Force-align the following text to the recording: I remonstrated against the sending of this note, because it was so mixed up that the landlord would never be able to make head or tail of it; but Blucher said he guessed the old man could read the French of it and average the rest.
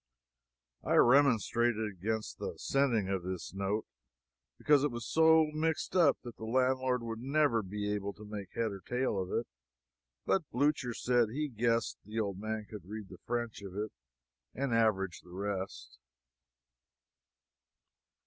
I 0.83 0.95
remonstrated 0.95 1.87
against 1.87 2.39
the 2.39 2.55
sending 2.57 3.07
of 3.07 3.21
this 3.21 3.53
note, 3.53 3.85
because 4.57 4.83
it 4.83 4.89
was 4.89 5.05
so 5.05 5.51
mixed 5.53 5.95
up 5.95 6.17
that 6.23 6.37
the 6.37 6.43
landlord 6.43 7.03
would 7.03 7.19
never 7.21 7.61
be 7.61 7.93
able 7.93 8.11
to 8.13 8.25
make 8.25 8.49
head 8.55 8.71
or 8.71 8.79
tail 8.79 9.21
of 9.21 9.31
it; 9.31 9.45
but 10.25 10.49
Blucher 10.49 10.95
said 10.95 11.29
he 11.29 11.49
guessed 11.49 11.99
the 12.03 12.19
old 12.19 12.39
man 12.39 12.65
could 12.67 12.87
read 12.89 13.09
the 13.09 13.19
French 13.27 13.61
of 13.61 13.75
it 13.77 13.91
and 14.55 14.73
average 14.73 15.19
the 15.21 15.29
rest. 15.29 15.99